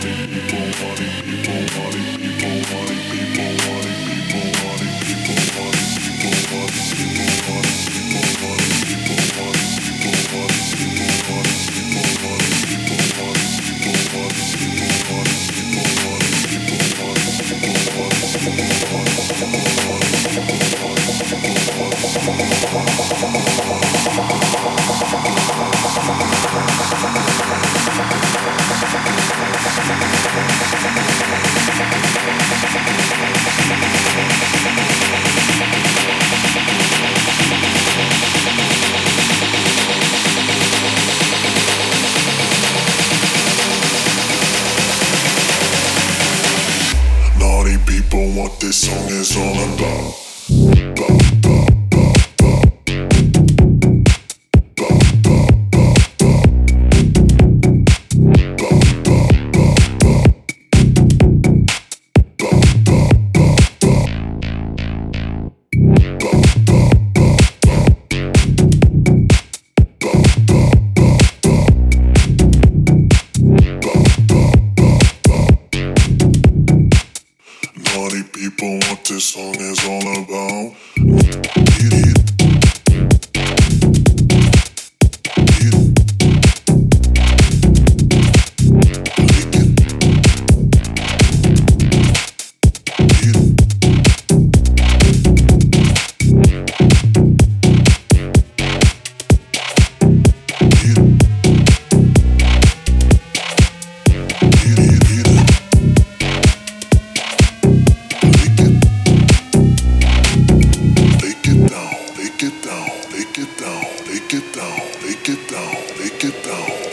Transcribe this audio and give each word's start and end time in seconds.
party 0.00 0.14
people, 0.28 0.72
party 0.78 1.22
people. 1.24 1.37
People 48.18 48.42
what 48.42 48.58
this 48.60 48.88
song 48.88 49.06
is 49.08 49.36
all 49.36 49.54
about, 49.74 50.14
about, 50.92 51.27
Naughty 77.94 78.22
people, 78.22 78.78
what 78.90 79.04
this 79.04 79.24
song 79.24 79.54
is 79.56 79.84
all 79.86 80.22
about. 80.22 80.74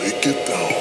Take 0.05 0.27
it 0.27 0.47
down. 0.47 0.74